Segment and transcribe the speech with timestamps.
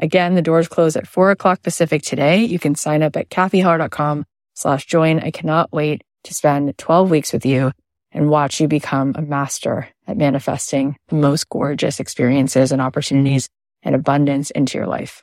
[0.00, 2.44] Again, the doors close at four o'clock Pacific today.
[2.44, 5.20] You can sign up at cathyheller.com slash join.
[5.20, 7.72] I cannot wait to spend 12 weeks with you
[8.12, 13.48] and watch you become a master at manifesting the most gorgeous experiences and opportunities
[13.82, 15.22] and abundance into your life.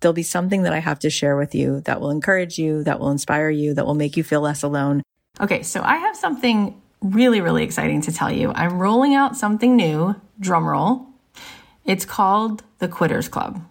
[0.00, 3.00] there'll be something that I have to share with you that will encourage you, that
[3.00, 5.02] will inspire you, that will make you feel less alone.
[5.40, 8.52] Okay, so I have something really, really exciting to tell you.
[8.54, 11.06] I'm rolling out something new, drumroll.
[11.84, 13.62] It's called the Quitters Club.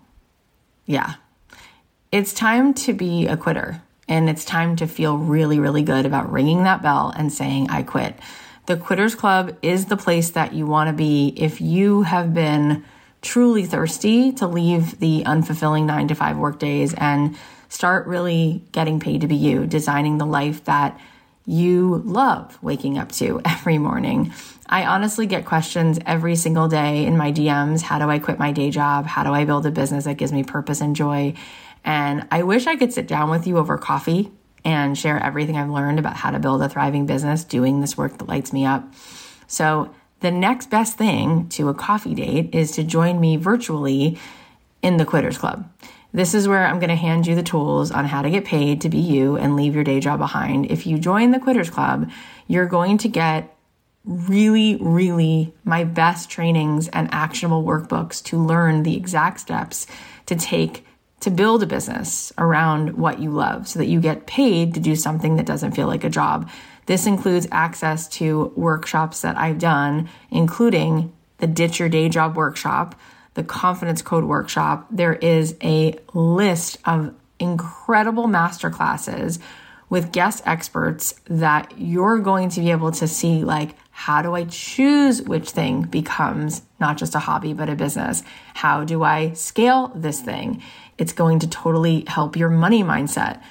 [0.85, 1.15] Yeah.
[2.11, 6.31] It's time to be a quitter and it's time to feel really, really good about
[6.31, 8.17] ringing that bell and saying, I quit.
[8.67, 12.83] The Quitters Club is the place that you want to be if you have been
[13.25, 17.35] truly thirsty to leave the unfulfilling nine to five work days and
[17.67, 20.99] start really getting paid to be you, designing the life that
[21.45, 24.31] you love waking up to every morning.
[24.67, 27.81] I honestly get questions every single day in my DMs.
[27.81, 29.05] How do I quit my day job?
[29.05, 31.33] How do I build a business that gives me purpose and joy?
[31.83, 34.31] And I wish I could sit down with you over coffee
[34.63, 38.17] and share everything I've learned about how to build a thriving business doing this work
[38.17, 38.91] that lights me up.
[39.47, 39.93] So
[40.25, 44.17] the next best thing to a coffee date is to join me virtually
[44.81, 45.69] in the Quitters Club.
[46.13, 48.81] This is where I'm going to hand you the tools on how to get paid
[48.81, 50.71] to be you and leave your day job behind.
[50.71, 52.09] If you join the Quitters Club,
[52.47, 53.55] you're going to get
[54.03, 59.85] really, really my best trainings and actionable workbooks to learn the exact steps
[60.25, 60.87] to take
[61.19, 64.95] to build a business around what you love so that you get paid to do
[64.95, 66.49] something that doesn't feel like a job.
[66.85, 72.95] This includes access to workshops that I've done, including the Ditch Your Day Job workshop,
[73.33, 74.87] the Confidence Code workshop.
[74.91, 79.39] There is a list of incredible masterclasses
[79.89, 84.45] with guest experts that you're going to be able to see like how do I
[84.45, 88.23] choose which thing becomes not just a hobby but a business?
[88.53, 90.61] How do I scale this thing?
[90.97, 93.41] It's going to totally help your money mindset.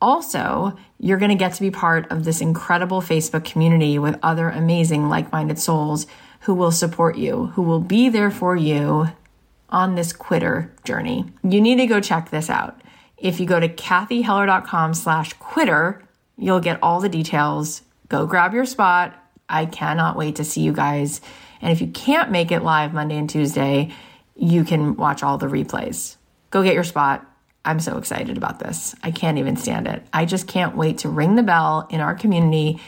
[0.00, 4.48] Also, you're going to get to be part of this incredible Facebook community with other
[4.48, 6.06] amazing like minded souls
[6.40, 9.08] who will support you, who will be there for you
[9.70, 11.24] on this quitter journey.
[11.42, 12.80] You need to go check this out.
[13.16, 16.02] If you go to cathyheller.com slash quitter,
[16.36, 17.82] you'll get all the details.
[18.08, 19.14] Go grab your spot.
[19.48, 21.20] I cannot wait to see you guys.
[21.60, 23.92] And if you can't make it live Monday and Tuesday,
[24.34, 26.16] you can watch all the replays.
[26.50, 27.26] Go get your spot
[27.66, 28.94] I'm so excited about this.
[29.02, 30.06] I can't even stand it.
[30.12, 32.80] I just can't wait to ring the bell in our community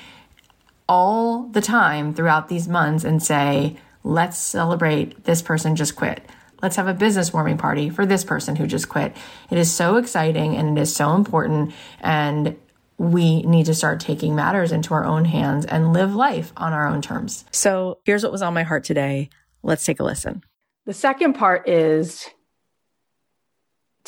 [0.89, 6.23] all the time throughout these months and say, let's celebrate this person just quit.
[6.63, 9.17] Let's have a business warming party for this person who just quit.
[9.51, 11.73] It is so exciting and it is so important.
[12.01, 12.57] And
[12.97, 16.87] we need to start taking matters into our own hands and live life on our
[16.87, 17.45] own terms.
[17.53, 19.29] So here's what was on my heart today.
[19.63, 20.43] Let's take a listen.
[20.87, 22.29] The second part is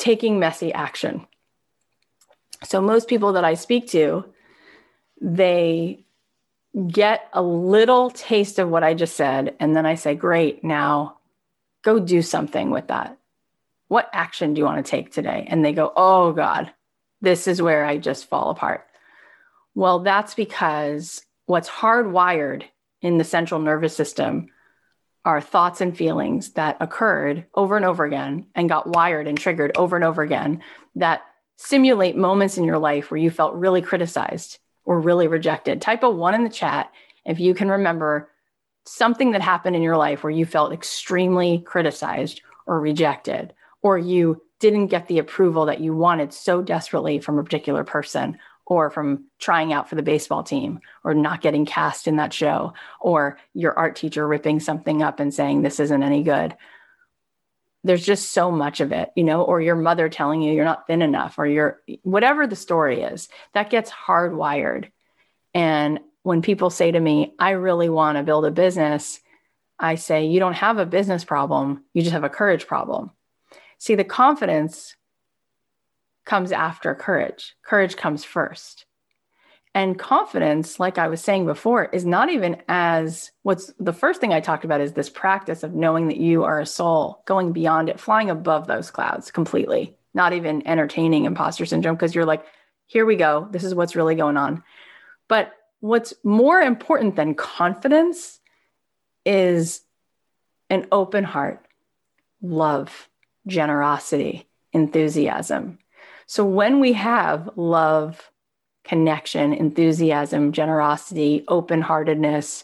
[0.01, 1.25] taking messy action.
[2.63, 4.25] So, most people that I speak to,
[5.21, 6.05] they
[6.87, 9.55] get a little taste of what I just said.
[9.59, 11.17] And then I say, Great, now
[11.83, 13.17] go do something with that.
[13.87, 15.45] What action do you want to take today?
[15.47, 16.71] And they go, Oh, God,
[17.21, 18.87] this is where I just fall apart.
[19.75, 22.63] Well, that's because what's hardwired
[23.01, 24.47] in the central nervous system
[25.23, 29.71] are thoughts and feelings that occurred over and over again and got wired and triggered
[29.77, 30.61] over and over again
[30.95, 31.21] that
[31.57, 35.79] simulate moments in your life where you felt really criticized or really rejected.
[35.79, 36.91] Type a one in the chat
[37.23, 38.29] if you can remember
[38.85, 43.53] something that happened in your life where you felt extremely criticized or rejected,
[43.83, 48.37] or you didn't get the approval that you wanted so desperately from a particular person,
[48.65, 52.73] or from trying out for the baseball team, or not getting cast in that show,
[52.99, 56.55] or your art teacher ripping something up and saying, This isn't any good.
[57.83, 60.87] There's just so much of it, you know, or your mother telling you you're not
[60.87, 64.89] thin enough, or you're whatever the story is, that gets hardwired.
[65.53, 69.19] And when people say to me, I really want to build a business,
[69.79, 73.11] I say, you don't have a business problem, you just have a courage problem.
[73.79, 74.95] See, the confidence
[76.25, 78.85] comes after courage, courage comes first.
[79.73, 84.33] And confidence, like I was saying before, is not even as what's the first thing
[84.33, 87.87] I talked about is this practice of knowing that you are a soul, going beyond
[87.87, 92.45] it, flying above those clouds completely, not even entertaining imposter syndrome because you're like,
[92.85, 93.47] here we go.
[93.49, 94.61] This is what's really going on.
[95.29, 98.41] But what's more important than confidence
[99.25, 99.81] is
[100.69, 101.65] an open heart,
[102.41, 103.07] love,
[103.47, 105.79] generosity, enthusiasm.
[106.31, 108.31] So when we have love,
[108.85, 112.63] connection, enthusiasm, generosity, open heartedness,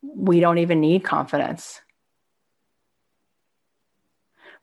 [0.00, 1.82] we don't even need confidence.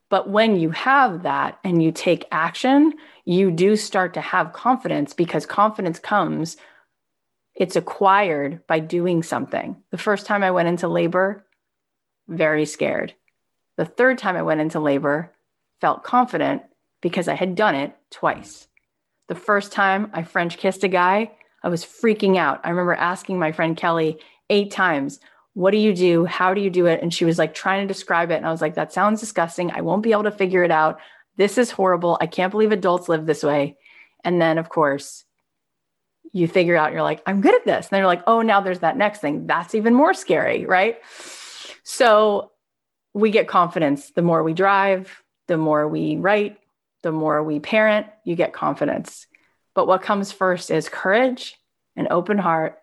[0.10, 2.94] But when you have that and you take action,
[3.26, 6.58] you do start to have confidence because confidence comes
[7.54, 9.84] it's acquired by doing something.
[9.92, 11.46] The first time I went into labor,
[12.28, 13.14] very scared.
[13.78, 15.32] The third time I went into labor,
[15.80, 16.64] felt confident
[17.02, 18.68] because I had done it twice.
[19.28, 21.32] The first time I French kissed a guy,
[21.64, 22.62] I was freaking out.
[22.64, 24.18] I remember asking my friend Kelly
[24.50, 25.20] eight times,
[25.54, 26.26] What do you do?
[26.26, 27.02] How do you do it?
[27.02, 28.36] And she was like trying to describe it.
[28.36, 29.72] And I was like, That sounds disgusting.
[29.72, 31.00] I won't be able to figure it out.
[31.38, 32.18] This is horrible.
[32.20, 33.78] I can't believe adults live this way.
[34.24, 35.24] And then, of course,
[36.32, 38.62] you figure out you're like i'm good at this and then you're like oh now
[38.62, 41.00] there's that next thing that's even more scary right
[41.84, 42.52] so
[43.14, 46.59] we get confidence the more we drive the more we write
[47.02, 49.28] the more we parent you get confidence
[49.76, 51.56] but what comes first is courage
[51.96, 52.80] and open heart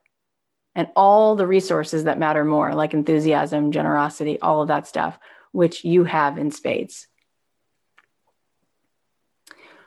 [0.74, 5.18] and all the resources that matter more like enthusiasm generosity all of that stuff
[5.52, 7.06] which you have in spades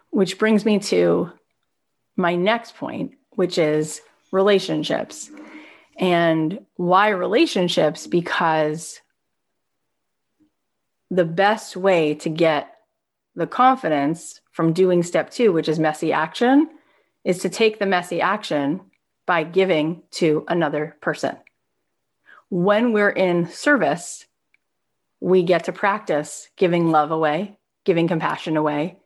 [0.09, 1.31] which brings me to
[2.15, 5.29] my next point which is relationships.
[5.97, 8.07] And why relationships?
[8.07, 8.99] Because
[11.09, 12.73] the best way to get
[13.39, 16.69] the confidence from doing step two, which is messy action,
[17.23, 18.81] is to take the messy action
[19.25, 21.37] by giving to another person.
[22.49, 24.25] When we're in service,
[25.21, 28.97] we get to practice giving love away, giving compassion away.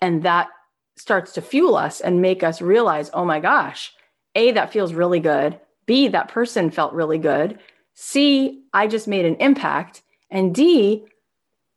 [0.00, 0.48] And that
[0.96, 3.92] starts to fuel us and make us realize, oh my gosh,
[4.34, 5.58] A, that feels really good.
[5.86, 7.58] B, that person felt really good.
[7.94, 10.02] C, I just made an impact.
[10.30, 11.06] And D,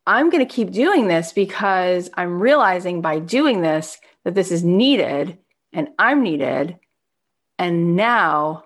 [0.06, 4.62] I'm going to keep doing this because I'm realizing by doing this that this is
[4.62, 5.38] needed
[5.72, 6.78] and I'm needed.
[7.58, 8.64] And now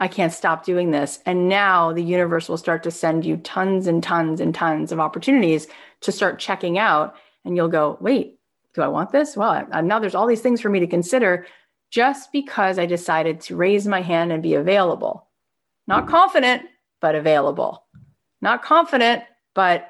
[0.00, 1.20] I can't stop doing this.
[1.26, 4.98] And now the universe will start to send you tons and tons and tons of
[4.98, 5.68] opportunities
[6.00, 7.14] to start checking out.
[7.44, 8.38] And you'll go, wait,
[8.74, 9.36] do I want this?
[9.36, 11.46] Well, now there's all these things for me to consider
[11.90, 15.28] just because I decided to raise my hand and be available.
[15.86, 16.62] Not confident,
[17.00, 17.84] but available.
[18.40, 19.89] Not confident, but